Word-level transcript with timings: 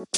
Good 0.00 0.08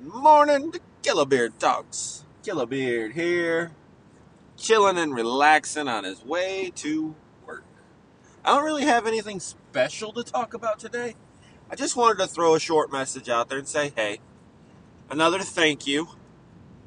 morning 0.00 0.70
to 0.70 0.80
Killabeard 1.02 1.58
Talks. 1.58 2.24
Killabeard 2.44 3.14
here, 3.14 3.72
chilling 4.56 4.96
and 4.96 5.12
relaxing 5.12 5.88
on 5.88 6.04
his 6.04 6.24
way 6.24 6.70
to 6.76 7.16
work. 7.44 7.64
I 8.44 8.54
don't 8.54 8.64
really 8.64 8.84
have 8.84 9.08
anything 9.08 9.40
special 9.40 10.12
to 10.12 10.22
talk 10.22 10.54
about 10.54 10.78
today. 10.78 11.16
I 11.68 11.74
just 11.74 11.96
wanted 11.96 12.18
to 12.18 12.28
throw 12.28 12.54
a 12.54 12.60
short 12.60 12.92
message 12.92 13.28
out 13.28 13.48
there 13.48 13.58
and 13.58 13.66
say, 13.66 13.92
hey, 13.96 14.20
another 15.10 15.40
thank 15.40 15.84
you. 15.84 16.10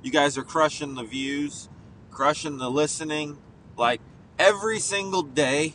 You 0.06 0.12
guys 0.12 0.38
are 0.38 0.44
crushing 0.44 0.94
the 0.94 1.04
views, 1.04 1.68
crushing 2.12 2.60
the 2.60 2.70
listening. 2.70 3.40
Like 3.76 4.02
every 4.38 4.78
single 4.78 5.24
day, 5.24 5.74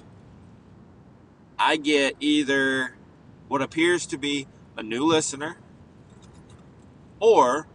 I 1.59 1.75
get 1.75 2.15
either 2.21 2.95
what 3.49 3.61
appears 3.61 4.07
to 4.07 4.17
be 4.17 4.47
a 4.77 4.85
new 4.85 5.05
listener 5.05 5.57
or 7.19 7.67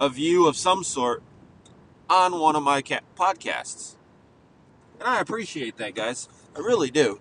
a 0.00 0.08
view 0.08 0.46
of 0.48 0.56
some 0.56 0.82
sort 0.82 1.22
on 2.08 2.40
one 2.40 2.56
of 2.56 2.62
my 2.62 2.80
podcasts. 2.80 3.96
And 4.98 5.06
I 5.06 5.20
appreciate 5.20 5.76
that, 5.76 5.94
guys. 5.94 6.26
I 6.56 6.60
really 6.60 6.90
do. 6.90 7.20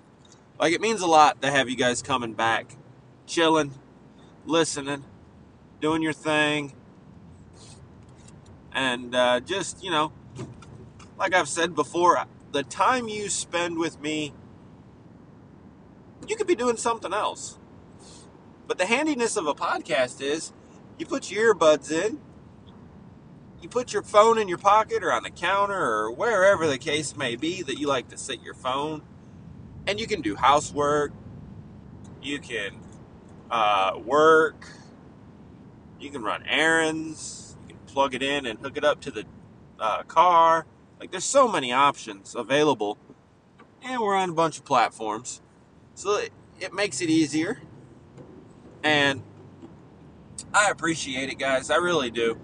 Like, 0.57 0.71
it 0.71 0.79
means 0.79 1.01
a 1.01 1.07
lot 1.07 1.41
to 1.41 1.51
have 1.51 1.67
you 1.69 1.75
guys 1.75 2.01
coming 2.01 2.31
back, 2.31 2.77
chilling, 3.25 3.73
listening, 4.45 5.03
doing 5.81 6.01
your 6.01 6.13
thing, 6.13 6.71
and 8.77 9.15
uh, 9.15 9.39
just, 9.39 9.83
you 9.83 9.89
know, 9.89 10.13
like 11.17 11.33
I've 11.33 11.49
said 11.49 11.73
before, 11.73 12.23
the 12.51 12.61
time 12.61 13.07
you 13.07 13.27
spend 13.27 13.79
with 13.79 13.99
me, 13.99 14.33
you 16.27 16.35
could 16.35 16.45
be 16.45 16.53
doing 16.53 16.77
something 16.77 17.11
else. 17.11 17.57
But 18.67 18.77
the 18.77 18.85
handiness 18.85 19.35
of 19.35 19.47
a 19.47 19.55
podcast 19.55 20.21
is 20.21 20.53
you 20.99 21.07
put 21.07 21.31
your 21.31 21.55
earbuds 21.55 21.91
in, 21.91 22.19
you 23.63 23.67
put 23.67 23.93
your 23.93 24.03
phone 24.03 24.37
in 24.37 24.47
your 24.47 24.59
pocket 24.59 25.03
or 25.03 25.11
on 25.11 25.23
the 25.23 25.31
counter 25.31 25.75
or 25.75 26.11
wherever 26.11 26.67
the 26.67 26.77
case 26.77 27.17
may 27.17 27.35
be 27.35 27.63
that 27.63 27.79
you 27.79 27.87
like 27.87 28.09
to 28.09 28.17
sit 28.17 28.43
your 28.43 28.53
phone, 28.53 29.01
and 29.87 29.99
you 29.99 30.05
can 30.05 30.21
do 30.21 30.35
housework, 30.35 31.13
you 32.21 32.37
can 32.37 32.75
uh, 33.49 33.97
work, 34.05 34.67
you 35.99 36.11
can 36.11 36.21
run 36.21 36.43
errands, 36.45 37.46
plug 37.97 38.13
it 38.13 38.21
in 38.21 38.45
and 38.45 38.59
hook 38.59 38.77
it 38.77 38.83
up 38.83 39.01
to 39.01 39.09
the 39.09 39.25
uh, 39.79 40.03
car. 40.03 40.67
Like, 40.99 41.09
there's 41.09 41.25
so 41.25 41.47
many 41.47 41.73
options 41.73 42.35
available, 42.35 42.95
and 43.81 43.99
we're 43.99 44.15
on 44.15 44.29
a 44.29 44.33
bunch 44.33 44.59
of 44.59 44.65
platforms, 44.65 45.41
so 45.95 46.17
it, 46.17 46.31
it 46.59 46.75
makes 46.75 47.01
it 47.01 47.09
easier. 47.09 47.59
And 48.83 49.23
I 50.53 50.69
appreciate 50.69 51.29
it, 51.29 51.39
guys. 51.39 51.71
I 51.71 51.77
really 51.77 52.11
do. 52.11 52.39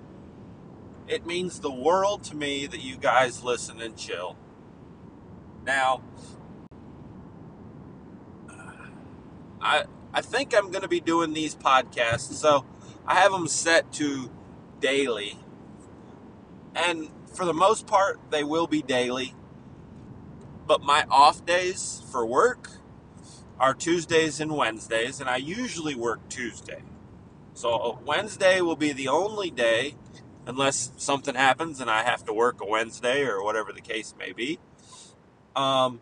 It 1.07 1.27
means 1.27 1.59
the 1.59 1.71
world 1.71 2.23
to 2.23 2.35
me 2.35 2.65
that 2.65 2.81
you 2.81 2.97
guys 2.97 3.43
listen 3.43 3.79
and 3.79 3.95
chill. 3.95 4.35
Now, 5.63 6.01
I 9.61 9.83
I 10.15 10.21
think 10.21 10.57
I'm 10.57 10.71
going 10.71 10.81
to 10.81 10.87
be 10.87 10.99
doing 10.99 11.33
these 11.33 11.55
podcasts, 11.55 12.33
so 12.33 12.65
I 13.05 13.19
have 13.19 13.31
them 13.31 13.47
set 13.47 13.91
to 13.93 14.31
daily. 14.79 15.37
And 16.75 17.09
for 17.33 17.45
the 17.45 17.53
most 17.53 17.88
part, 17.88 18.19
they 18.29 18.43
will 18.43 18.67
be 18.67 18.81
daily. 18.81 19.33
But 20.67 20.81
my 20.81 21.05
off 21.09 21.45
days 21.45 22.02
for 22.11 22.25
work 22.25 22.69
are 23.59 23.73
Tuesdays 23.73 24.39
and 24.39 24.55
Wednesdays, 24.55 25.20
and 25.20 25.30
I 25.30 25.37
usually 25.37 25.95
work 25.95 26.27
Tuesday. 26.30 26.83
So 27.53 27.99
Wednesday 28.05 28.61
will 28.61 28.75
be 28.75 28.92
the 28.93 29.08
only 29.08 29.52
day, 29.52 29.95
unless 30.45 30.92
something 30.98 31.36
happens 31.36 31.80
and 31.80 31.89
I 31.89 32.03
have 32.03 32.25
to 32.25 32.33
work 32.33 32.61
a 32.61 32.65
Wednesday 32.65 33.23
or 33.23 33.43
whatever 33.43 33.71
the 33.71 33.81
case 33.81 34.15
may 34.17 34.31
be, 34.31 34.59
um, 35.55 36.02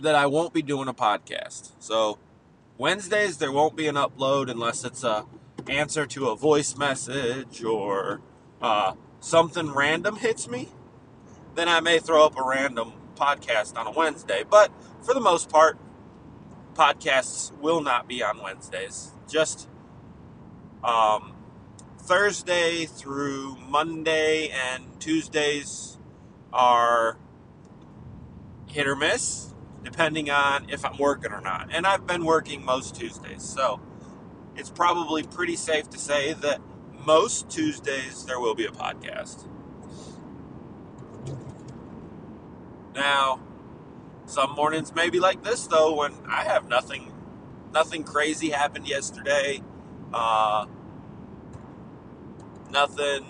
that 0.00 0.14
I 0.14 0.26
won't 0.26 0.52
be 0.52 0.62
doing 0.62 0.88
a 0.88 0.94
podcast. 0.94 1.72
So 1.80 2.18
Wednesdays 2.78 3.38
there 3.38 3.52
won't 3.52 3.76
be 3.76 3.88
an 3.88 3.96
upload 3.96 4.50
unless 4.50 4.84
it's 4.84 5.02
a 5.04 5.26
answer 5.68 6.06
to 6.06 6.28
a 6.28 6.36
voice 6.36 6.76
message 6.76 7.64
or 7.64 8.20
uh, 8.64 8.94
something 9.20 9.72
random 9.72 10.16
hits 10.16 10.48
me. 10.48 10.70
Then 11.54 11.68
I 11.68 11.80
may 11.80 11.98
throw 11.98 12.24
up 12.24 12.38
a 12.38 12.42
random 12.42 12.94
podcast 13.14 13.76
on 13.76 13.86
a 13.86 13.90
Wednesday. 13.90 14.42
But 14.48 14.72
for 15.02 15.12
the 15.12 15.20
most 15.20 15.50
part, 15.50 15.78
podcasts 16.72 17.52
will 17.58 17.82
not 17.82 18.08
be 18.08 18.22
on 18.22 18.42
Wednesdays 18.42 19.12
just 19.28 19.68
um, 20.82 21.34
Thursday 21.98 22.86
through 22.86 23.56
Monday 23.68 24.48
and 24.48 24.98
Tuesdays 24.98 25.98
are 26.52 27.18
hit 28.66 28.86
or 28.86 28.96
miss, 28.96 29.54
depending 29.82 30.30
on 30.30 30.70
if 30.70 30.84
I'm 30.84 30.96
working 30.98 31.32
or 31.32 31.40
not. 31.40 31.68
And 31.70 31.86
I've 31.86 32.06
been 32.06 32.24
working 32.24 32.64
most 32.64 32.96
Tuesdays, 32.96 33.42
so 33.42 33.80
it's 34.56 34.70
probably 34.70 35.22
pretty 35.22 35.56
safe 35.56 35.90
to 35.90 35.98
say 35.98 36.32
that 36.34 36.60
most 37.06 37.50
Tuesdays 37.50 38.24
there 38.24 38.40
will 38.40 38.54
be 38.54 38.64
a 38.64 38.70
podcast. 38.70 39.46
Now, 42.94 43.40
some 44.26 44.54
mornings 44.54 44.94
may 44.94 45.10
be 45.10 45.20
like 45.20 45.42
this 45.42 45.66
though, 45.66 45.94
when 45.94 46.12
I 46.26 46.44
have 46.44 46.68
nothing 46.68 47.12
nothing 47.72 48.04
crazy 48.04 48.50
happened 48.50 48.88
yesterday. 48.88 49.62
Uh, 50.12 50.66
nothing 52.70 53.24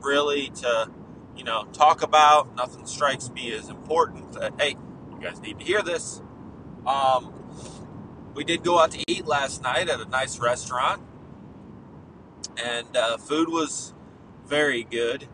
really 0.00 0.50
to, 0.50 0.90
you 1.36 1.44
know, 1.44 1.64
talk 1.72 2.02
about. 2.02 2.54
Nothing 2.56 2.86
strikes 2.86 3.30
me 3.30 3.52
as 3.52 3.68
important 3.68 4.32
that, 4.32 4.52
hey, 4.60 4.76
you 5.10 5.18
guys 5.20 5.40
need 5.40 5.58
to 5.60 5.64
hear 5.64 5.82
this. 5.82 6.20
Um, 6.86 7.32
we 8.34 8.44
did 8.44 8.64
go 8.64 8.78
out 8.78 8.90
to 8.92 9.04
eat 9.06 9.26
last 9.26 9.62
night 9.62 9.88
at 9.88 10.00
a 10.00 10.06
nice 10.06 10.38
restaurant, 10.38 11.02
and 12.56 12.96
uh, 12.96 13.16
food 13.16 13.48
was 13.48 13.94
very 14.46 14.84
good. 14.84 15.28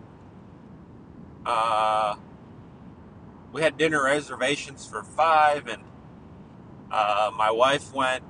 Uh, 1.45 2.17
we 3.53 3.63
had 3.63 3.77
dinner 3.77 4.03
reservations 4.05 4.87
for 4.87 5.03
five, 5.03 5.67
and 5.67 5.83
uh, 6.91 7.31
my 7.37 7.51
wife 7.51 7.93
went 7.95 8.23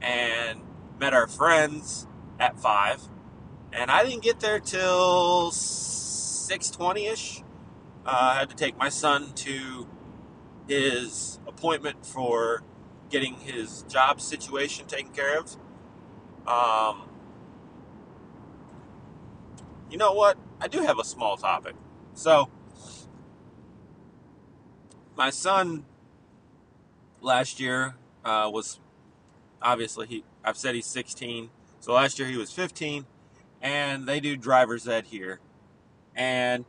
and 0.00 0.60
met 0.98 1.12
our 1.12 1.26
friends 1.26 2.06
at 2.40 2.58
five, 2.58 3.02
and 3.72 3.90
I 3.90 4.04
didn't 4.04 4.22
get 4.22 4.40
there 4.40 4.60
till 4.60 5.50
six 5.50 6.70
twenty 6.70 7.06
ish. 7.06 7.42
Uh, 8.04 8.32
I 8.34 8.38
had 8.38 8.48
to 8.50 8.56
take 8.56 8.76
my 8.76 8.88
son 8.88 9.32
to 9.34 9.86
his 10.66 11.38
appointment 11.46 12.04
for 12.04 12.62
getting 13.10 13.34
his 13.34 13.82
job 13.88 14.20
situation 14.20 14.86
taken 14.86 15.12
care 15.12 15.38
of. 15.38 15.56
Um, 16.46 17.08
you 19.92 19.98
know 19.98 20.12
what? 20.12 20.38
I 20.58 20.68
do 20.68 20.80
have 20.80 20.98
a 20.98 21.04
small 21.04 21.36
topic. 21.36 21.74
So, 22.14 22.48
my 25.16 25.28
son 25.28 25.84
last 27.20 27.60
year 27.60 27.94
uh, 28.24 28.50
was 28.52 28.80
obviously 29.60 30.06
he. 30.06 30.24
I've 30.42 30.56
said 30.56 30.74
he's 30.74 30.86
16. 30.86 31.50
So 31.80 31.92
last 31.92 32.18
year 32.18 32.28
he 32.28 32.36
was 32.36 32.50
15, 32.50 33.04
and 33.60 34.06
they 34.06 34.18
do 34.18 34.36
driver's 34.36 34.88
ed 34.88 35.06
here, 35.06 35.40
and 36.14 36.64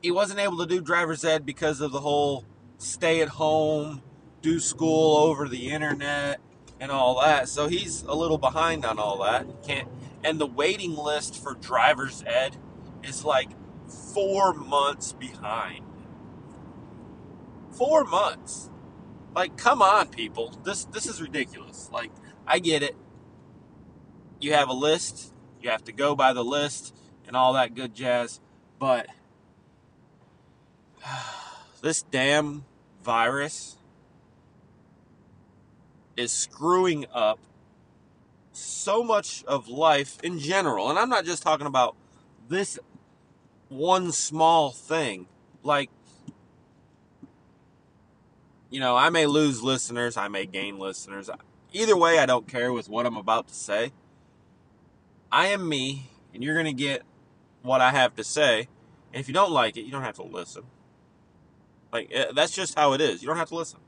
he 0.00 0.10
wasn't 0.10 0.38
able 0.38 0.58
to 0.58 0.66
do 0.66 0.80
driver's 0.80 1.24
ed 1.24 1.44
because 1.44 1.80
of 1.80 1.92
the 1.92 2.00
whole 2.00 2.44
stay 2.76 3.20
at 3.20 3.28
home, 3.28 4.02
do 4.42 4.60
school 4.60 5.16
over 5.16 5.48
the 5.48 5.70
internet, 5.70 6.40
and 6.80 6.90
all 6.90 7.20
that. 7.20 7.48
So 7.48 7.68
he's 7.68 8.02
a 8.02 8.14
little 8.14 8.38
behind 8.38 8.84
on 8.84 8.98
all 8.98 9.22
that. 9.22 9.46
Can't 9.62 9.88
and 10.24 10.40
the 10.40 10.46
waiting 10.46 10.96
list 10.96 11.40
for 11.40 11.54
driver's 11.54 12.24
ed 12.26 12.56
is 13.02 13.24
like 13.24 13.50
four 13.86 14.52
months 14.52 15.12
behind. 15.12 15.84
Four 17.70 18.04
months. 18.04 18.70
Like, 19.34 19.56
come 19.56 19.82
on, 19.82 20.08
people. 20.08 20.58
This 20.64 20.84
this 20.86 21.06
is 21.06 21.22
ridiculous. 21.22 21.90
Like, 21.92 22.10
I 22.46 22.58
get 22.58 22.82
it. 22.82 22.96
You 24.40 24.54
have 24.54 24.68
a 24.68 24.74
list. 24.74 25.32
You 25.60 25.70
have 25.70 25.84
to 25.84 25.92
go 25.92 26.14
by 26.14 26.32
the 26.32 26.44
list 26.44 26.96
and 27.26 27.36
all 27.36 27.52
that 27.52 27.74
good 27.74 27.94
jazz. 27.94 28.40
But 28.78 29.06
this 31.82 32.02
damn 32.02 32.64
virus 33.02 33.77
is 36.18 36.32
screwing 36.32 37.06
up 37.14 37.38
so 38.52 39.04
much 39.04 39.44
of 39.44 39.68
life 39.68 40.18
in 40.22 40.40
general, 40.40 40.90
and 40.90 40.98
I'm 40.98 41.08
not 41.08 41.24
just 41.24 41.42
talking 41.42 41.66
about 41.66 41.94
this 42.48 42.78
one 43.68 44.10
small 44.10 44.70
thing. 44.70 45.26
Like, 45.62 45.90
you 48.68 48.80
know, 48.80 48.96
I 48.96 49.10
may 49.10 49.26
lose 49.26 49.62
listeners, 49.62 50.16
I 50.16 50.26
may 50.26 50.44
gain 50.44 50.78
listeners. 50.78 51.30
Either 51.72 51.96
way, 51.96 52.18
I 52.18 52.26
don't 52.26 52.48
care 52.48 52.72
with 52.72 52.88
what 52.88 53.06
I'm 53.06 53.16
about 53.16 53.48
to 53.48 53.54
say. 53.54 53.92
I 55.30 55.48
am 55.48 55.68
me, 55.68 56.10
and 56.34 56.42
you're 56.42 56.54
going 56.54 56.66
to 56.66 56.72
get 56.72 57.02
what 57.62 57.80
I 57.80 57.90
have 57.90 58.16
to 58.16 58.24
say. 58.24 58.66
And 59.12 59.20
if 59.20 59.28
you 59.28 59.34
don't 59.34 59.52
like 59.52 59.76
it, 59.76 59.82
you 59.82 59.92
don't 59.92 60.02
have 60.02 60.16
to 60.16 60.24
listen. 60.24 60.64
Like 61.92 62.10
eh, 62.12 62.32
that's 62.34 62.52
just 62.52 62.76
how 62.76 62.92
it 62.94 63.00
is. 63.00 63.22
You 63.22 63.28
don't 63.28 63.36
have 63.36 63.48
to 63.50 63.54
listen. 63.54 63.78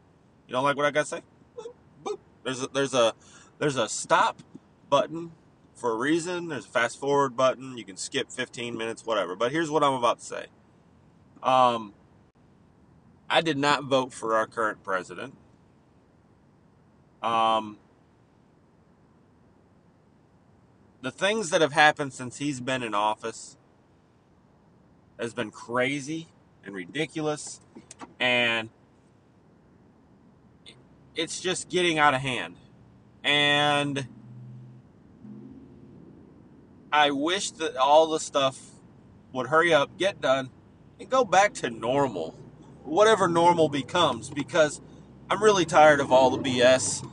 You 0.47 0.53
don't 0.53 0.65
like 0.65 0.77
what 0.77 0.87
I 0.87 0.91
got 0.91 1.03
to 1.03 1.07
say? 1.07 1.23
There's 2.45 2.63
a, 2.63 2.69
there's 2.69 2.95
a 2.95 3.15
there's 3.59 3.77
a 3.77 3.89
stop 3.89 4.43
button 4.89 5.33
for 5.75 5.93
a 5.93 5.97
reason. 5.97 6.49
There's 6.49 6.65
a 6.67 6.69
fast 6.69 6.99
forward 6.99 7.37
button. 7.37 7.77
You 7.77 7.85
can 7.85 7.97
skip 7.97 8.31
15 8.31 8.77
minutes, 8.77 9.05
whatever. 9.05 9.37
But 9.37 9.53
here's 9.53 9.71
what 9.71 9.83
I'm 9.83 9.95
about 9.95 10.21
to 10.21 10.25
say. 10.25 10.47
Um, 11.43 11.95
I 13.29 13.41
did 13.41 13.59
not 13.59 13.85
vote 13.85 14.13
for 14.13 14.35
our 14.35 14.47
current 14.47 14.83
president. 14.83 15.37
Um, 17.23 17.79
the 21.03 21.11
things 21.11 21.51
that 21.51 21.61
have 21.61 21.73
happened 21.73 22.13
since 22.13 22.39
he's 22.39 22.61
been 22.61 22.83
in 22.83 22.95
office 22.95 23.57
has 25.19 25.35
been 25.35 25.51
crazy 25.51 26.29
and 26.65 26.75
ridiculous 26.75 27.61
and 28.19 28.71
it's 31.15 31.41
just 31.41 31.69
getting 31.69 31.99
out 31.99 32.15
of 32.15 32.21
hand. 32.21 32.57
And 33.23 34.07
i 36.93 37.11
wish 37.13 37.53
that 37.53 37.77
all 37.77 38.09
the 38.09 38.19
stuff 38.19 38.59
would 39.33 39.47
hurry 39.47 39.73
up 39.73 39.97
get 39.97 40.21
done 40.21 40.51
and 40.99 41.09
go 41.09 41.25
back 41.25 41.55
to 41.55 41.71
normal. 41.71 42.35
Whatever 42.83 43.29
normal 43.29 43.69
becomes 43.69 44.31
because 44.31 44.81
i'm 45.31 45.43
really 45.43 45.65
tired 45.65 46.01
of 46.01 46.11
all 46.11 46.31
the 46.31 46.39
bs 46.39 47.07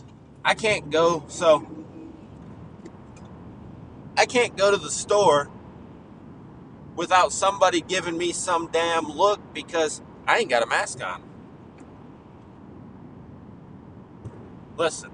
i 0.44 0.56
can't 0.56 0.90
go 0.90 1.24
so 1.28 1.68
i 4.18 4.26
can't 4.26 4.58
go 4.58 4.72
to 4.72 4.78
the 4.78 4.90
store 4.90 5.52
without 6.96 7.32
somebody 7.32 7.80
giving 7.82 8.18
me 8.18 8.34
some 8.34 8.68
damn 8.72 9.06
look 9.06 9.40
because 9.54 10.02
I 10.28 10.40
ain't 10.40 10.50
got 10.50 10.64
a 10.64 10.66
mask 10.66 11.02
on. 11.02 11.24
Listen, 14.78 15.12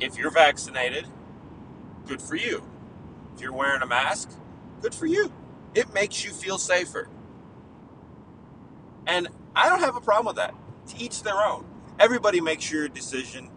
if 0.00 0.18
you're 0.18 0.30
vaccinated, 0.30 1.06
good 2.06 2.22
for 2.22 2.36
you. 2.36 2.64
If 3.34 3.42
you're 3.42 3.52
wearing 3.52 3.82
a 3.82 3.86
mask, 3.86 4.30
good 4.82 4.94
for 4.94 5.06
you. 5.06 5.32
It 5.74 5.92
makes 5.94 6.24
you 6.24 6.32
feel 6.32 6.58
safer. 6.58 7.08
And 9.06 9.28
I 9.56 9.68
don't 9.68 9.80
have 9.80 9.96
a 9.96 10.00
problem 10.00 10.26
with 10.26 10.36
that. 10.36 10.54
To 10.88 10.98
each 11.02 11.22
their 11.22 11.36
own. 11.36 11.66
Everybody 12.00 12.40
makes 12.40 12.70
your 12.72 12.88
decision, 12.88 13.50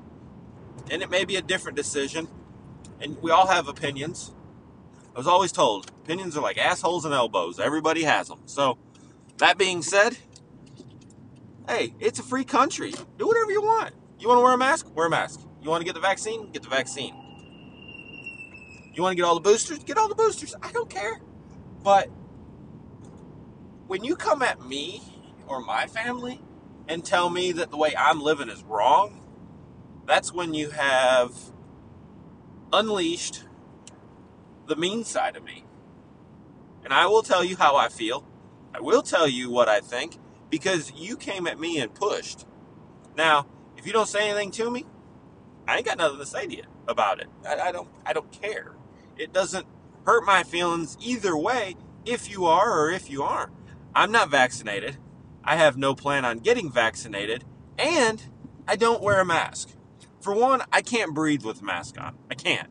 and 0.92 1.02
it 1.02 1.10
may 1.10 1.26
be 1.26 1.38
a 1.38 1.42
different 1.42 1.78
decision, 1.78 2.28
and 3.02 3.22
we 3.22 3.32
all 3.32 3.48
have 3.48 3.68
opinions. 3.68 4.34
I 5.16 5.20
was 5.20 5.28
always 5.28 5.52
told 5.52 5.92
opinions 6.04 6.38
are 6.38 6.42
like 6.42 6.58
assholes 6.58 7.06
and 7.06 7.14
elbows. 7.14 7.60
Everybody 7.60 8.04
has 8.04 8.30
them. 8.30 8.42
So, 8.46 8.78
that 9.40 9.58
being 9.58 9.82
said, 9.82 10.18
hey, 11.68 11.96
it's 12.00 12.20
a 12.20 12.24
free 12.24 12.46
country. 12.46 12.94
Do 13.18 13.28
whatever 13.28 13.52
you 13.52 13.62
want. 13.62 13.94
You 14.20 14.28
want 14.28 14.40
to 14.40 14.44
wear 14.44 14.54
a 14.54 14.58
mask? 14.58 14.96
Wear 14.96 15.08
a 15.08 15.10
mask. 15.10 15.42
You 15.62 15.70
want 15.70 15.82
to 15.82 15.86
get 15.86 15.94
the 15.94 16.02
vaccine? 16.02 16.52
Get 16.52 16.64
the 16.64 16.70
vaccine. 16.70 17.14
You 18.94 19.04
want 19.04 19.14
to 19.14 19.16
get 19.16 19.26
all 19.26 19.36
the 19.36 19.42
boosters? 19.42 19.80
Get 19.80 19.98
all 19.98 20.08
the 20.08 20.16
boosters. 20.16 20.56
I 20.62 20.72
don't 20.72 20.90
care. 20.90 21.22
But 21.84 22.10
when 23.86 24.04
you 24.04 24.16
come 24.16 24.42
at 24.42 24.66
me 24.66 25.02
or 25.48 25.62
my 25.62 25.86
family 25.86 26.42
and 26.88 27.06
tell 27.06 27.30
me 27.30 27.52
that 27.54 27.70
the 27.70 27.78
way 27.78 27.96
I'm 27.96 28.22
living 28.22 28.50
is 28.50 28.64
wrong, 28.64 29.24
that's 30.08 30.34
when 30.34 30.54
you 30.54 30.72
have 30.72 31.34
unleashed 32.74 33.44
the 34.66 34.76
mean 34.76 35.04
side 35.04 35.36
of 35.36 35.44
me. 35.44 35.64
And 36.84 36.94
I 36.94 37.06
will 37.06 37.24
tell 37.24 37.44
you 37.44 37.56
how 37.56 37.76
I 37.76 37.90
feel. 37.90 38.26
I 38.74 38.80
will 38.80 39.02
tell 39.02 39.28
you 39.28 39.52
what 39.52 39.70
I 39.70 39.80
think 39.80 40.18
because 40.50 40.92
you 40.94 41.18
came 41.18 41.46
at 41.46 41.60
me 41.60 41.80
and 41.80 41.94
pushed. 41.94 42.46
Now, 43.16 43.48
if 43.78 43.86
you 43.86 43.94
don't 43.94 44.08
say 44.08 44.30
anything 44.30 44.52
to 44.52 44.70
me, 44.70 44.86
I 45.68 45.78
ain't 45.78 45.86
got 45.86 45.98
nothing 45.98 46.20
to 46.20 46.26
say 46.26 46.48
to 46.48 46.56
you 46.56 46.64
about 46.88 47.20
it. 47.20 47.28
I, 47.48 47.60
I 47.60 47.72
don't 47.72 47.90
I 48.06 48.14
don't 48.14 48.32
care. 48.32 48.74
It 49.18 49.34
doesn't 49.34 49.66
hurt 50.06 50.26
my 50.26 50.44
feelings 50.44 50.98
either 51.02 51.36
way 51.38 51.76
if 52.06 52.30
you 52.30 52.46
are 52.46 52.80
or 52.80 52.92
if 52.92 53.10
you 53.10 53.24
aren't. 53.24 53.52
I'm 53.94 54.12
not 54.12 54.30
vaccinated. 54.30 54.98
I 55.44 55.56
have 55.56 55.78
no 55.78 55.96
plan 55.96 56.26
on 56.26 56.40
getting 56.40 56.72
vaccinated, 56.72 57.44
and 57.78 58.24
I 58.68 58.76
don't 58.76 59.02
wear 59.02 59.20
a 59.20 59.26
mask. 59.26 59.70
For 60.20 60.34
one, 60.34 60.62
I 60.72 60.82
can't 60.82 61.14
breathe 61.14 61.44
with 61.44 61.62
a 61.62 61.66
mask 61.66 62.00
on. 62.00 62.18
I 62.30 62.36
can't. 62.36 62.70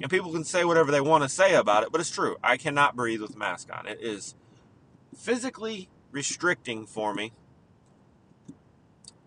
And 0.00 0.10
people 0.10 0.32
can 0.32 0.44
say 0.44 0.64
whatever 0.64 0.90
they 0.90 1.00
want 1.00 1.22
to 1.22 1.28
say 1.28 1.54
about 1.54 1.84
it, 1.84 1.92
but 1.92 2.00
it's 2.00 2.10
true. 2.10 2.36
I 2.42 2.56
cannot 2.56 2.96
breathe 2.96 3.20
with 3.20 3.36
a 3.36 3.38
mask 3.38 3.68
on. 3.72 3.86
It 3.86 4.00
is 4.00 4.34
physically 5.16 5.88
restricting 6.10 6.86
for 6.86 7.14
me. 7.14 7.32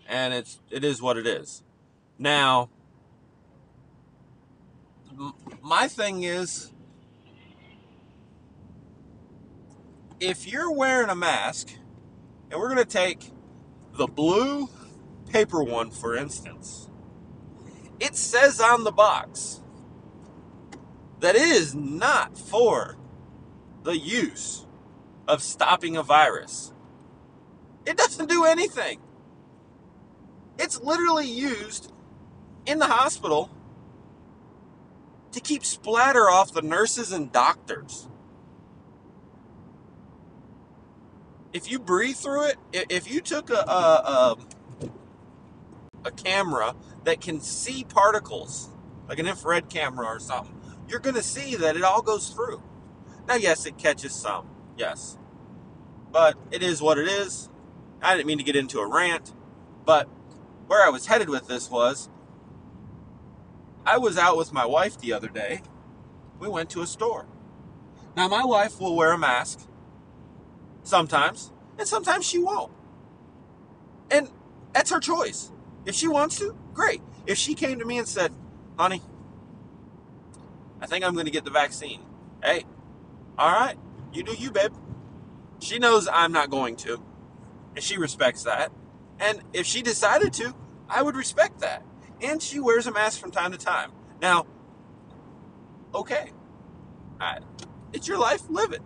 And 0.07 0.33
it's 0.33 0.59
it 0.69 0.83
is 0.83 1.01
what 1.01 1.17
it 1.17 1.25
is. 1.25 1.63
Now, 2.17 2.69
my 5.61 5.87
thing 5.87 6.23
is 6.23 6.71
if 10.19 10.47
you're 10.47 10.71
wearing 10.71 11.09
a 11.09 11.15
mask, 11.15 11.69
and 12.49 12.59
we're 12.59 12.73
going 12.73 12.85
to 12.85 12.85
take 12.85 13.31
the 13.97 14.07
blue 14.07 14.69
paper 15.29 15.63
one 15.63 15.91
for 15.91 16.15
instance, 16.15 16.89
it 17.99 18.15
says 18.15 18.59
on 18.61 18.83
the 18.83 18.91
box 18.91 19.61
that 21.19 21.35
is 21.35 21.73
not 21.73 22.37
for 22.37 22.97
the 23.83 23.97
use 23.97 24.65
of 25.27 25.41
stopping 25.41 25.97
a 25.97 26.03
virus. 26.03 26.73
It 27.85 27.97
doesn't 27.97 28.29
do 28.29 28.45
anything. 28.45 28.99
It's 30.57 30.79
literally 30.81 31.27
used 31.27 31.91
in 32.65 32.79
the 32.79 32.87
hospital 32.87 33.49
to 35.31 35.39
keep 35.39 35.65
splatter 35.65 36.29
off 36.29 36.53
the 36.53 36.61
nurses 36.61 37.11
and 37.11 37.31
doctors. 37.31 38.07
If 41.51 41.69
you 41.69 41.79
breathe 41.79 42.15
through 42.15 42.45
it, 42.47 42.57
if 42.73 43.09
you 43.09 43.21
took 43.21 43.49
a, 43.49 43.53
a, 43.53 44.37
a, 44.83 44.87
a 46.05 46.11
camera 46.11 46.75
that 47.03 47.21
can 47.21 47.39
see 47.41 47.83
particles, 47.83 48.69
like 49.07 49.19
an 49.19 49.27
infrared 49.27 49.69
camera 49.69 50.05
or 50.07 50.19
something, 50.19 50.59
you're 50.87 50.99
going 50.99 51.15
to 51.15 51.23
see 51.23 51.55
that 51.55 51.75
it 51.75 51.83
all 51.83 52.01
goes 52.01 52.29
through. 52.29 52.61
Now, 53.27 53.35
yes, 53.35 53.65
it 53.65 53.77
catches 53.77 54.13
some, 54.13 54.47
yes. 54.77 55.17
But 56.11 56.35
it 56.51 56.63
is 56.63 56.81
what 56.81 56.97
it 56.97 57.07
is. 57.07 57.49
I 58.01 58.15
didn't 58.15 58.27
mean 58.27 58.37
to 58.37 58.43
get 58.43 58.55
into 58.55 58.79
a 58.79 58.87
rant, 58.87 59.33
but 59.85 60.07
where 60.67 60.85
I 60.85 60.89
was 60.89 61.07
headed 61.07 61.29
with 61.29 61.47
this 61.47 61.69
was 61.69 62.09
I 63.85 63.97
was 63.97 64.17
out 64.17 64.37
with 64.37 64.51
my 64.51 64.65
wife 64.65 64.99
the 64.99 65.13
other 65.13 65.27
day. 65.27 65.61
We 66.39 66.49
went 66.49 66.69
to 66.71 66.81
a 66.81 66.87
store. 66.87 67.27
Now, 68.15 68.27
my 68.27 68.43
wife 68.43 68.79
will 68.79 68.95
wear 68.95 69.11
a 69.11 69.17
mask 69.17 69.67
sometimes, 70.83 71.51
and 71.77 71.87
sometimes 71.87 72.25
she 72.25 72.39
won't. 72.39 72.71
And 74.09 74.29
that's 74.73 74.89
her 74.89 74.99
choice. 74.99 75.51
If 75.85 75.95
she 75.95 76.07
wants 76.07 76.39
to, 76.39 76.57
great. 76.73 77.01
If 77.27 77.37
she 77.37 77.53
came 77.53 77.79
to 77.79 77.85
me 77.85 77.97
and 77.97 78.07
said, 78.07 78.33
honey, 78.77 79.01
I 80.81 80.87
think 80.87 81.05
I'm 81.05 81.13
going 81.13 81.25
to 81.25 81.31
get 81.31 81.45
the 81.45 81.51
vaccine. 81.51 82.01
Hey, 82.43 82.65
all 83.37 83.51
right, 83.51 83.75
you 84.13 84.23
do 84.23 84.33
you, 84.33 84.51
babe. 84.51 84.73
She 85.59 85.79
knows 85.79 86.07
I'm 86.11 86.31
not 86.31 86.49
going 86.49 86.75
to, 86.77 87.03
and 87.75 87.83
she 87.83 87.97
respects 87.97 88.43
that. 88.43 88.71
And 89.19 89.41
if 89.53 89.65
she 89.65 89.81
decided 89.81 90.33
to, 90.33 90.53
I 90.89 91.01
would 91.01 91.15
respect 91.15 91.59
that. 91.59 91.83
And 92.21 92.41
she 92.41 92.59
wears 92.59 92.87
a 92.87 92.91
mask 92.91 93.19
from 93.19 93.31
time 93.31 93.51
to 93.51 93.57
time. 93.57 93.91
Now, 94.21 94.45
okay, 95.93 96.31
I, 97.19 97.39
it's 97.93 98.07
your 98.07 98.17
life, 98.17 98.41
live 98.49 98.71
it. 98.71 98.81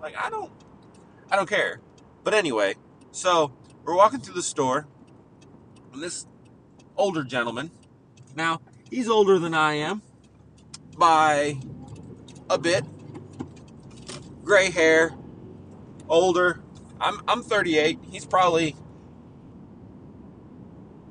Like 0.00 0.14
I 0.18 0.30
don't, 0.30 0.52
I 1.30 1.36
don't 1.36 1.48
care. 1.48 1.80
But 2.22 2.34
anyway, 2.34 2.74
so 3.10 3.52
we're 3.84 3.96
walking 3.96 4.20
through 4.20 4.34
the 4.34 4.42
store, 4.42 4.86
and 5.92 6.02
this 6.02 6.26
older 6.96 7.24
gentleman. 7.24 7.70
Now 8.36 8.60
he's 8.90 9.08
older 9.08 9.38
than 9.38 9.54
I 9.54 9.74
am 9.74 10.02
by 10.96 11.58
a 12.50 12.58
bit. 12.58 12.84
Gray 14.44 14.70
hair, 14.70 15.12
older. 16.08 16.60
I'm 17.00 17.22
I'm 17.26 17.42
38. 17.42 17.98
He's 18.10 18.26
probably 18.26 18.76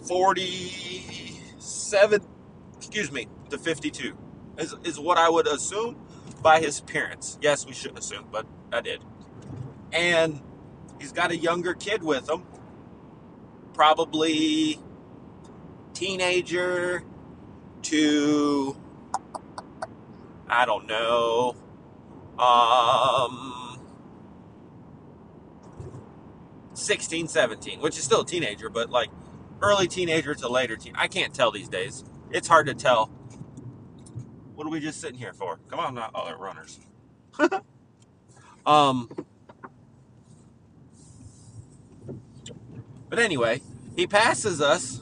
47, 0.08 2.22
excuse 2.78 3.12
me, 3.12 3.28
to 3.50 3.58
52 3.58 4.16
is, 4.58 4.76
is 4.84 5.00
what 5.00 5.18
I 5.18 5.30
would 5.30 5.48
assume 5.48 5.96
by 6.42 6.60
his 6.60 6.80
appearance. 6.80 7.38
Yes, 7.42 7.66
we 7.66 7.74
shouldn't 7.74 8.00
assume, 8.00 8.26
but 8.32 8.46
I 8.72 8.82
did. 8.82 9.04
And 9.92 10.42
he's 11.00 11.12
got 11.12 11.32
a 11.32 11.38
younger 11.38 11.74
kid 11.74 12.04
with 12.04 12.30
him, 12.30 12.44
probably 13.74 14.80
teenager 15.94 17.04
to 17.84 18.76
I 20.48 20.66
don't 20.66 20.88
know, 20.88 21.56
um, 22.38 23.80
16, 26.74 27.28
17, 27.28 27.80
which 27.80 27.98
is 27.98 28.04
still 28.04 28.22
a 28.22 28.26
teenager, 28.26 28.70
but 28.70 28.92
like 28.92 29.10
early 29.64 29.88
teenager 29.88 30.36
to 30.36 30.48
later 30.50 30.76
teen. 30.76 30.94
I 30.96 31.08
can't 31.08 31.34
tell 31.34 31.50
these 31.50 31.70
days. 31.70 32.04
It's 32.32 32.48
hard 32.48 32.68
to 32.68 32.74
tell. 32.74 33.08
What 34.56 34.68
are 34.68 34.70
we 34.70 34.80
just 34.80 35.02
sitting 35.02 35.18
here 35.18 35.34
for? 35.34 35.58
Come 35.70 35.80
on, 35.80 35.96
not 35.96 36.14
other 36.14 36.38
runners. 36.38 36.80
um, 38.66 39.10
but 43.10 43.18
anyway, 43.20 43.62
he 43.96 44.06
passes 44.06 44.62
us. 44.62 45.02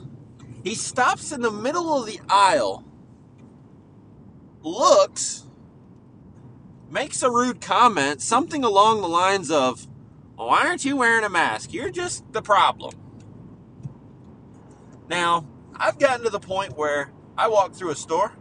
He 0.63 0.75
stops 0.75 1.31
in 1.31 1.41
the 1.41 1.51
middle 1.51 1.99
of 1.99 2.05
the 2.05 2.19
aisle, 2.29 2.85
looks, 4.61 5.47
makes 6.89 7.23
a 7.23 7.31
rude 7.31 7.61
comment, 7.61 8.21
something 8.21 8.63
along 8.63 9.01
the 9.01 9.07
lines 9.07 9.49
of, 9.49 9.87
Why 10.35 10.67
aren't 10.67 10.85
you 10.85 10.97
wearing 10.97 11.23
a 11.23 11.29
mask? 11.29 11.73
You're 11.73 11.89
just 11.89 12.31
the 12.31 12.43
problem. 12.43 13.00
Now, 15.11 15.45
I've 15.75 15.99
gotten 15.99 16.23
to 16.23 16.29
the 16.29 16.39
point 16.39 16.77
where 16.77 17.11
I 17.37 17.49
walk 17.49 17.73
through 17.73 17.89
a 17.89 17.95
store, 17.97 18.31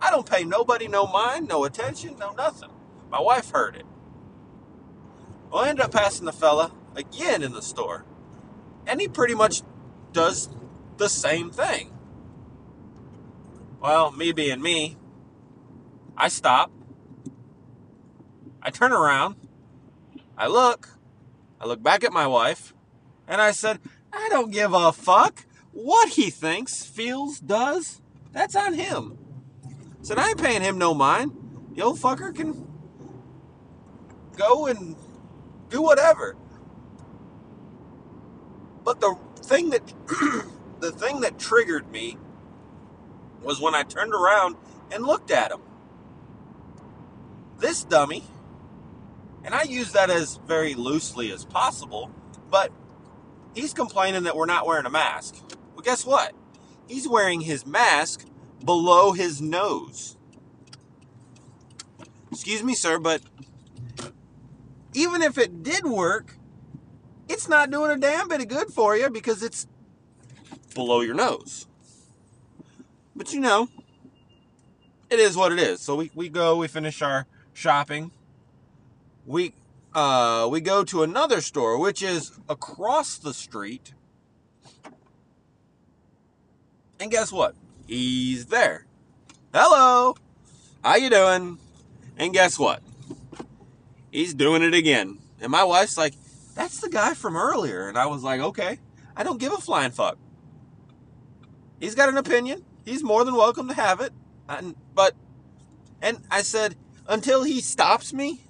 I 0.00 0.08
don't 0.08 0.28
pay 0.28 0.42
nobody 0.42 0.88
no 0.88 1.06
mind, 1.06 1.48
no 1.48 1.64
attention, 1.64 2.16
no 2.18 2.32
nothing. 2.32 2.70
My 3.10 3.20
wife 3.20 3.50
heard 3.50 3.76
it. 3.76 3.84
Well, 5.50 5.64
I 5.64 5.68
ended 5.68 5.84
up 5.84 5.92
passing 5.92 6.24
the 6.24 6.32
fella 6.32 6.72
again 6.96 7.42
in 7.42 7.52
the 7.52 7.60
store, 7.60 8.06
and 8.86 9.02
he 9.02 9.06
pretty 9.06 9.34
much 9.34 9.60
does 10.14 10.48
the 10.96 11.10
same 11.10 11.50
thing. 11.50 11.92
Well, 13.78 14.12
me 14.12 14.32
being 14.32 14.62
me, 14.62 14.96
I 16.16 16.28
stop, 16.28 16.72
I 18.62 18.70
turn 18.70 18.92
around, 18.92 19.36
I 20.38 20.46
look, 20.46 20.88
I 21.60 21.66
look 21.66 21.82
back 21.82 22.02
at 22.02 22.14
my 22.14 22.26
wife, 22.26 22.72
and 23.28 23.42
I 23.42 23.50
said, 23.50 23.78
I 24.10 24.30
don't 24.30 24.50
give 24.50 24.72
a 24.72 24.90
fuck 24.90 25.44
what 25.72 26.10
he 26.10 26.30
thinks, 26.30 26.84
feels, 26.84 27.40
does. 27.40 28.00
That's 28.32 28.56
on 28.56 28.74
him. 28.74 29.18
Said, 30.02 30.18
I 30.18 30.28
ain't 30.28 30.42
paying 30.42 30.62
him 30.62 30.78
no 30.78 30.94
mind. 30.94 31.32
The 31.74 31.82
old 31.82 31.98
fucker 31.98 32.34
can 32.34 32.66
go 34.36 34.66
and 34.66 34.96
do 35.68 35.82
whatever. 35.82 36.36
But 38.84 39.00
the 39.00 39.16
thing 39.36 39.70
that 39.70 39.82
the 40.80 40.90
thing 40.92 41.20
that 41.20 41.38
triggered 41.38 41.90
me 41.90 42.18
was 43.42 43.60
when 43.60 43.74
I 43.74 43.82
turned 43.82 44.12
around 44.12 44.56
and 44.90 45.04
looked 45.04 45.30
at 45.30 45.52
him. 45.52 45.60
This 47.58 47.84
dummy 47.84 48.24
and 49.44 49.54
I 49.54 49.62
use 49.62 49.92
that 49.92 50.10
as 50.10 50.38
very 50.46 50.74
loosely 50.74 51.32
as 51.32 51.44
possible, 51.44 52.10
but 52.50 52.72
he's 53.54 53.72
complaining 53.72 54.24
that 54.24 54.36
we're 54.36 54.46
not 54.46 54.66
wearing 54.66 54.86
a 54.86 54.90
mask. 54.90 55.36
Well, 55.82 55.94
guess 55.94 56.06
what? 56.06 56.32
He's 56.86 57.08
wearing 57.08 57.40
his 57.40 57.66
mask 57.66 58.24
below 58.64 59.12
his 59.12 59.40
nose. 59.40 60.16
Excuse 62.30 62.62
me, 62.62 62.74
sir, 62.74 63.00
but 63.00 63.20
even 64.94 65.22
if 65.22 65.38
it 65.38 65.64
did 65.64 65.84
work, 65.84 66.36
it's 67.28 67.48
not 67.48 67.70
doing 67.70 67.90
a 67.90 67.96
damn 67.96 68.28
bit 68.28 68.40
of 68.40 68.48
good 68.48 68.68
for 68.68 68.96
you 68.96 69.10
because 69.10 69.42
it's 69.42 69.66
below 70.74 71.00
your 71.00 71.14
nose. 71.14 71.66
But 73.16 73.32
you 73.32 73.40
know, 73.40 73.68
it 75.10 75.18
is 75.18 75.36
what 75.36 75.52
it 75.52 75.58
is. 75.58 75.80
So 75.80 75.96
we, 75.96 76.10
we 76.14 76.28
go, 76.28 76.56
we 76.56 76.68
finish 76.68 77.02
our 77.02 77.26
shopping 77.52 78.12
we 79.26 79.54
uh, 79.94 80.48
we 80.50 80.60
go 80.60 80.84
to 80.84 81.02
another 81.02 81.40
store, 81.40 81.78
which 81.78 82.02
is 82.02 82.32
across 82.48 83.18
the 83.18 83.34
street. 83.34 83.94
And 87.02 87.10
guess 87.10 87.32
what? 87.32 87.56
He's 87.88 88.46
there. 88.46 88.86
Hello. 89.52 90.14
How 90.84 90.94
you 90.94 91.10
doing? 91.10 91.58
And 92.16 92.32
guess 92.32 92.56
what? 92.60 92.80
He's 94.12 94.34
doing 94.34 94.62
it 94.62 94.72
again. 94.72 95.18
And 95.40 95.50
my 95.50 95.64
wife's 95.64 95.98
like, 95.98 96.14
that's 96.54 96.80
the 96.80 96.88
guy 96.88 97.14
from 97.14 97.36
earlier. 97.36 97.88
And 97.88 97.98
I 97.98 98.06
was 98.06 98.22
like, 98.22 98.40
okay, 98.40 98.78
I 99.16 99.24
don't 99.24 99.40
give 99.40 99.52
a 99.52 99.56
flying 99.56 99.90
fuck. 99.90 100.16
He's 101.80 101.96
got 101.96 102.08
an 102.08 102.18
opinion. 102.18 102.64
He's 102.84 103.02
more 103.02 103.24
than 103.24 103.34
welcome 103.34 103.66
to 103.66 103.74
have 103.74 104.00
it. 104.00 104.12
And, 104.48 104.76
but, 104.94 105.16
and 106.00 106.20
I 106.30 106.42
said, 106.42 106.76
until 107.08 107.42
he 107.42 107.60
stops 107.60 108.12
me 108.12 108.44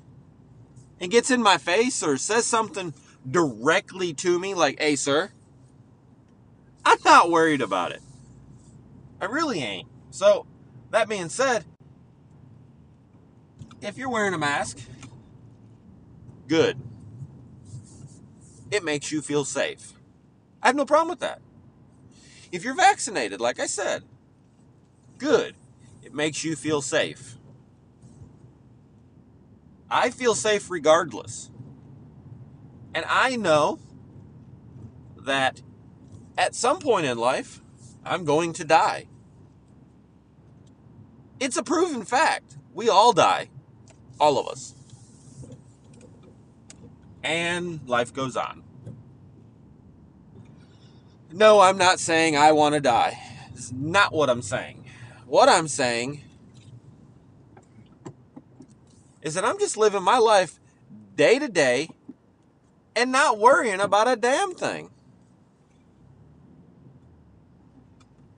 and 1.01 1.11
gets 1.11 1.31
in 1.31 1.43
my 1.43 1.57
face 1.57 2.03
or 2.03 2.19
says 2.19 2.45
something 2.45 2.93
directly 3.27 4.13
to 4.13 4.39
me, 4.39 4.53
like, 4.53 4.79
hey, 4.79 4.97
sir, 4.97 5.33
I'm 6.85 6.99
not 7.03 7.31
worried 7.31 7.63
about 7.63 7.93
it. 7.93 8.03
I 9.23 9.27
really 9.27 9.61
ain't. 9.63 9.89
So, 10.11 10.47
that 10.91 11.09
being 11.09 11.29
said, 11.29 11.65
if 13.81 13.97
you're 13.97 14.11
wearing 14.11 14.35
a 14.35 14.39
mask, 14.39 14.81
good. 16.49 16.77
It 18.73 18.83
makes 18.83 19.13
you 19.13 19.23
feel 19.23 19.45
safe. 19.45 19.93
I 20.61 20.67
have 20.67 20.77
no 20.77 20.85
problem 20.85 21.09
with 21.09 21.21
that. 21.21 21.41
If 22.51 22.65
you're 22.65 22.75
vaccinated, 22.75 23.41
like 23.41 23.61
I 23.61 23.67
said, 23.67 24.03
good. 25.19 25.55
It 26.03 26.13
makes 26.13 26.43
you 26.43 26.57
feel 26.57 26.83
safe. 26.83 27.39
I 29.89 30.11
feel 30.11 30.35
safe 30.35 30.69
regardless. 30.69 31.49
And 32.93 33.05
I 33.09 33.37
know 33.37 33.79
that 35.17 35.63
at 36.37 36.57
some 36.57 36.81
point 36.81 37.07
in 37.07 37.19
life, 37.19 37.61
I'm 38.05 38.25
going 38.25 38.53
to 38.55 38.65
die. 38.65 39.07
It's 41.43 41.57
a 41.57 41.65
proven 41.65 42.05
fact. 42.05 42.57
We 42.73 42.89
all 42.89 43.13
die. 43.13 43.49
All 44.21 44.39
of 44.39 44.47
us. 44.47 44.77
And 47.25 47.81
life 47.85 48.15
goes 48.15 48.37
on. 48.37 48.63
No, 51.33 51.59
I'm 51.59 51.77
not 51.77 51.99
saying 51.99 52.37
I 52.37 52.53
want 52.53 52.77
to 52.77 52.81
die. 52.81 53.19
It's 53.53 53.73
not 53.73 54.13
what 54.13 54.31
I'm 54.31 54.41
saying. 54.41 54.85
What 55.27 55.49
I'm 55.49 55.67
saying 55.67 56.23
is 59.21 59.35
that 59.35 59.45
I'm 59.45 59.59
just 59.59 59.77
living 59.77 60.05
my 60.05 60.19
life 60.19 60.61
day 61.17 61.41
to 61.41 61.49
day 61.49 61.89
and 62.95 63.11
not 63.11 63.41
worrying 63.41 63.81
about 63.81 64.07
a 64.07 64.15
damn 64.15 64.55
thing. 64.55 64.91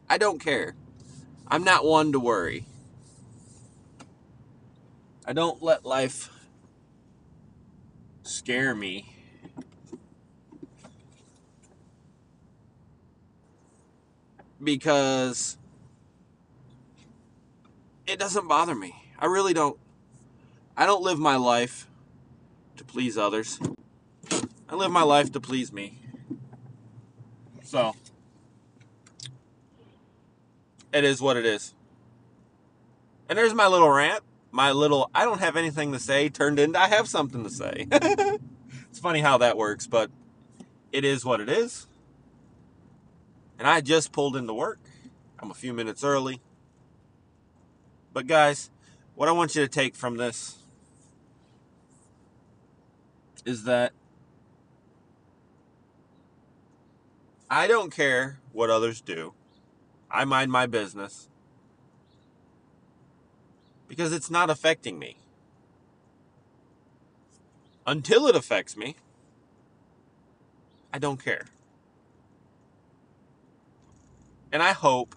I 0.08 0.16
don't 0.16 0.38
care. 0.38 0.74
I'm 1.46 1.64
not 1.64 1.84
one 1.84 2.10
to 2.12 2.18
worry. 2.18 2.64
I 5.26 5.32
don't 5.32 5.62
let 5.62 5.86
life 5.86 6.30
scare 8.22 8.74
me. 8.74 9.10
Because 14.62 15.56
it 18.06 18.18
doesn't 18.18 18.48
bother 18.48 18.74
me. 18.74 18.94
I 19.18 19.26
really 19.26 19.54
don't. 19.54 19.78
I 20.76 20.86
don't 20.86 21.02
live 21.02 21.18
my 21.18 21.36
life 21.36 21.86
to 22.76 22.84
please 22.84 23.16
others. 23.16 23.58
I 24.68 24.74
live 24.74 24.90
my 24.90 25.02
life 25.02 25.32
to 25.32 25.40
please 25.40 25.72
me. 25.72 25.98
So, 27.62 27.94
it 30.92 31.04
is 31.04 31.20
what 31.20 31.36
it 31.36 31.46
is. 31.46 31.74
And 33.28 33.38
there's 33.38 33.54
my 33.54 33.66
little 33.66 33.90
rant. 33.90 34.22
My 34.54 34.70
little, 34.70 35.10
I 35.12 35.24
don't 35.24 35.40
have 35.40 35.56
anything 35.56 35.90
to 35.94 35.98
say 35.98 36.28
turned 36.28 36.60
into 36.60 36.78
I 36.78 36.86
have 36.86 37.08
something 37.08 37.42
to 37.42 37.50
say. 37.50 37.88
it's 38.88 39.00
funny 39.00 39.18
how 39.18 39.38
that 39.38 39.56
works, 39.56 39.88
but 39.88 40.12
it 40.92 41.04
is 41.04 41.24
what 41.24 41.40
it 41.40 41.48
is. 41.48 41.88
And 43.58 43.66
I 43.66 43.80
just 43.80 44.12
pulled 44.12 44.36
into 44.36 44.54
work. 44.54 44.78
I'm 45.40 45.50
a 45.50 45.54
few 45.54 45.72
minutes 45.72 46.04
early. 46.04 46.40
But, 48.12 48.28
guys, 48.28 48.70
what 49.16 49.28
I 49.28 49.32
want 49.32 49.56
you 49.56 49.62
to 49.62 49.66
take 49.66 49.96
from 49.96 50.18
this 50.18 50.58
is 53.44 53.64
that 53.64 53.92
I 57.50 57.66
don't 57.66 57.90
care 57.90 58.38
what 58.52 58.70
others 58.70 59.00
do. 59.00 59.34
I 60.08 60.24
mind 60.24 60.52
my 60.52 60.66
business. 60.66 61.28
Because 63.94 64.12
it's 64.12 64.28
not 64.28 64.50
affecting 64.50 64.98
me. 64.98 65.16
Until 67.86 68.26
it 68.26 68.34
affects 68.34 68.76
me, 68.76 68.96
I 70.92 70.98
don't 70.98 71.22
care. 71.22 71.44
And 74.50 74.64
I 74.64 74.72
hope 74.72 75.14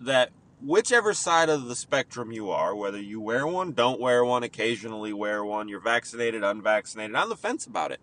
that 0.00 0.30
whichever 0.64 1.14
side 1.14 1.48
of 1.48 1.64
the 1.64 1.74
spectrum 1.74 2.30
you 2.30 2.48
are, 2.50 2.76
whether 2.76 3.00
you 3.00 3.20
wear 3.20 3.44
one, 3.44 3.72
don't 3.72 4.00
wear 4.00 4.24
one, 4.24 4.44
occasionally 4.44 5.12
wear 5.12 5.44
one, 5.44 5.66
you're 5.66 5.80
vaccinated, 5.80 6.44
unvaccinated, 6.44 7.16
on 7.16 7.28
the 7.28 7.36
fence 7.36 7.66
about 7.66 7.90
it. 7.90 8.00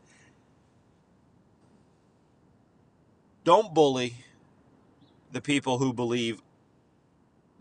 Don't 3.46 3.74
bully 3.74 4.16
the 5.32 5.40
people 5.40 5.78
who 5.78 5.94
believe 5.94 6.42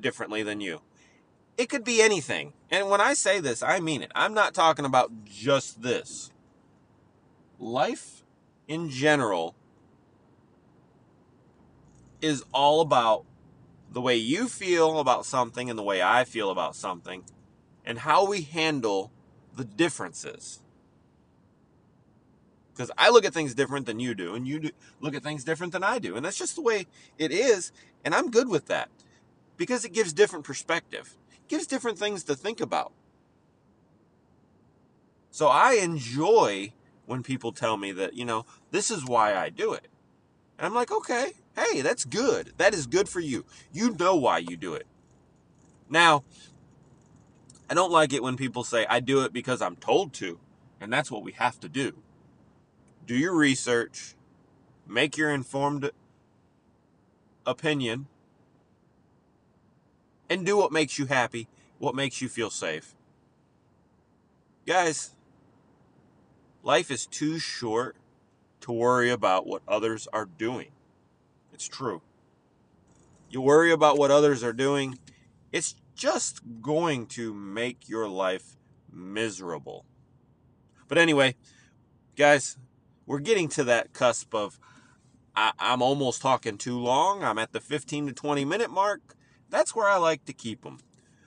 differently 0.01 0.43
than 0.43 0.61
you. 0.61 0.81
It 1.57 1.69
could 1.69 1.85
be 1.85 2.03
anything. 2.03 2.53
And 2.71 2.91
when 2.91 3.01
I 3.01 3.15
say 3.15 3.41
this, 3.41 3.63
I 3.63 3.81
mean 3.81 4.03
it. 4.03 4.13
I'm 4.15 4.35
not 4.35 4.55
talking 4.55 4.85
about 4.85 5.25
just 5.25 5.83
this. 5.83 6.31
Life 7.59 8.23
in 8.69 8.91
general 8.91 9.55
is 12.21 12.45
all 12.53 12.81
about 12.81 13.25
the 13.91 14.01
way 14.01 14.17
you 14.17 14.49
feel 14.49 14.99
about 14.99 15.25
something 15.25 15.71
and 15.71 15.79
the 15.79 15.83
way 15.83 16.03
I 16.03 16.25
feel 16.25 16.51
about 16.51 16.77
something 16.77 17.25
and 17.85 18.01
how 18.01 18.27
we 18.27 18.43
handle 18.43 19.11
the 19.55 19.65
differences. 19.65 20.61
Because 22.75 22.91
I 22.99 23.09
look 23.09 23.25
at 23.25 23.33
things 23.33 23.55
different 23.55 23.87
than 23.87 24.01
you 24.01 24.15
do, 24.15 24.35
and 24.35 24.47
you 24.47 24.71
look 25.01 25.15
at 25.15 25.23
things 25.23 25.45
different 25.45 25.73
than 25.73 25.83
I 25.83 25.99
do. 25.99 26.15
And 26.15 26.27
that's 26.27 26.37
just 26.37 26.57
the 26.57 26.61
way 26.61 26.87
it 27.17 27.33
is. 27.33 27.73
And 28.05 28.15
I'm 28.15 28.31
good 28.31 28.51
with 28.51 28.67
that 28.67 28.91
because 29.57 29.85
it 29.85 29.93
gives 29.93 30.13
different 30.13 30.45
perspective, 30.45 31.17
it 31.33 31.49
gives 31.49 31.67
different 31.67 31.99
things 31.99 32.25
to 32.25 32.35
think 32.35 32.61
about. 32.61 32.93
So 35.31 35.49
I 35.49 35.75
enjoy 35.75 36.73
when 37.05 37.23
people 37.23 37.53
tell 37.53 37.77
me 37.77 37.93
that, 37.93 38.15
you 38.15 38.25
know, 38.25 38.47
this 38.71 38.91
is 38.91 39.05
why 39.05 39.35
I 39.35 39.51
do 39.51 39.73
it. 39.73 39.89
And 40.59 40.67
I'm 40.67 40.75
like, 40.75 40.91
okay, 40.91 41.33
hey, 41.55 41.83
that's 41.83 42.05
good. 42.05 42.53
That 42.57 42.75
is 42.75 42.87
good 42.87 43.09
for 43.09 43.21
you. 43.21 43.45
You 43.73 43.95
know 43.99 44.17
why 44.17 44.39
you 44.39 44.57
do 44.57 44.75
it. 44.75 44.87
Now, 45.89 46.25
I 47.69 47.75
don't 47.75 47.93
like 47.93 48.13
it 48.13 48.23
when 48.23 48.37
people 48.37 48.65
say, 48.65 48.87
I 48.89 49.01
do 49.01 49.23
it 49.25 49.33
because 49.33 49.61
I'm 49.61 49.77
told 49.77 50.13
to. 50.15 50.41
And 50.81 50.93
that's 50.93 51.11
what 51.11 51.23
we 51.23 51.33
have 51.33 51.61
to 51.61 51.69
do. 51.69 51.93
Do 53.07 53.15
your 53.15 53.35
research, 53.35 54.15
make 54.87 55.17
your 55.17 55.31
informed 55.31 55.91
opinion, 57.47 58.07
and 60.29 60.45
do 60.45 60.57
what 60.57 60.73
makes 60.73 60.99
you 60.99 61.07
happy, 61.07 61.49
what 61.79 61.95
makes 61.95 62.21
you 62.21 62.29
feel 62.29 62.51
safe. 62.51 62.95
Guys, 64.67 65.11
life 66.63 66.91
is 66.91 67.07
too 67.07 67.39
short 67.39 67.97
to 68.61 68.73
worry 68.73 69.11
about 69.11 69.47
what 69.47 69.63
others 69.69 70.09
are 70.13 70.27
doing. 70.27 70.69
It's 71.53 71.69
true. 71.69 72.03
You 73.31 73.41
worry 73.41 73.73
about 73.73 73.99
what 73.99 74.11
others 74.11 74.43
are 74.43 74.53
doing, 74.53 74.99
it's 75.53 75.75
just 75.95 76.41
going 76.61 77.07
to 77.07 77.33
make 77.33 77.89
your 77.89 78.09
life 78.09 78.57
miserable. 78.93 79.85
But 80.89 80.99
anyway, 80.99 81.37
guys, 82.17 82.57
we're 83.07 83.21
getting 83.21 83.49
to 83.51 83.65
that 83.65 83.93
cusp 83.93 84.35
of 84.35 84.59
I, 85.37 85.53
am 85.61 85.83
almost 85.83 86.23
talking 86.23 86.57
too 86.57 86.79
long. 86.79 87.23
I'm 87.23 87.39
at 87.39 87.53
the 87.53 87.61
15 87.61 88.07
to 88.07 88.13
20 88.13 88.45
minute 88.45 88.71
mark. 88.71 89.15
That's 89.51 89.75
where 89.75 89.89
I 89.89 89.97
like 89.97 90.25
to 90.27 90.33
keep 90.33 90.63
them. 90.63 90.79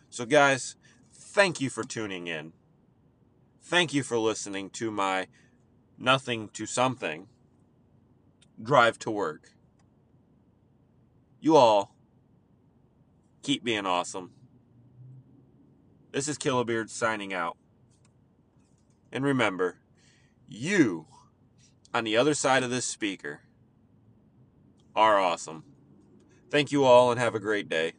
So, 0.10 0.26
guys, 0.26 0.76
thank 1.14 1.62
you 1.62 1.70
for 1.70 1.84
tuning 1.84 2.28
in. 2.28 2.54
Thank 3.62 3.94
you 3.94 4.04
for 4.04 4.18
listening 4.18 4.70
to 4.72 4.92
my 4.92 5.28
nothing 5.98 6.50
to 6.50 6.66
something 6.66 7.28
drive 8.62 9.00
to 9.00 9.12
work. 9.12 9.54
You 11.40 11.56
all 11.56 11.96
keep 13.44 13.64
being 13.64 13.86
awesome. 13.86 14.32
This 16.12 16.28
is 16.28 16.38
Killabeard 16.38 16.90
signing 16.90 17.34
out. 17.34 17.58
And 19.12 19.24
remember, 19.24 19.78
you 20.48 21.06
on 21.94 22.04
the 22.04 22.18
other 22.18 22.34
side 22.34 22.64
of 22.64 22.70
this 22.70 22.86
speaker 22.86 23.42
are 24.96 25.20
awesome. 25.20 25.64
Thank 26.50 26.72
you 26.72 26.84
all 26.84 27.12
and 27.12 27.20
have 27.20 27.36
a 27.36 27.40
great 27.40 27.70
day. 27.70 27.94